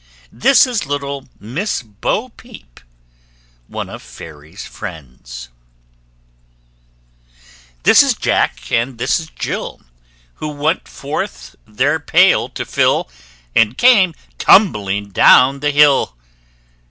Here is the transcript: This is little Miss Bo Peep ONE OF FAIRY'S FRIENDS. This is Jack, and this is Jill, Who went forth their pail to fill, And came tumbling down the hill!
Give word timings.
This 0.33 0.65
is 0.65 0.87
little 0.87 1.29
Miss 1.39 1.83
Bo 1.83 2.29
Peep 2.29 2.79
ONE 3.67 3.87
OF 3.87 4.01
FAIRY'S 4.01 4.65
FRIENDS. 4.65 5.49
This 7.83 8.01
is 8.01 8.15
Jack, 8.15 8.71
and 8.71 8.97
this 8.97 9.19
is 9.19 9.27
Jill, 9.35 9.81
Who 10.37 10.47
went 10.49 10.87
forth 10.87 11.55
their 11.67 11.99
pail 11.99 12.49
to 12.49 12.65
fill, 12.65 13.11
And 13.55 13.77
came 13.77 14.15
tumbling 14.39 15.09
down 15.09 15.59
the 15.59 15.69
hill! 15.69 16.15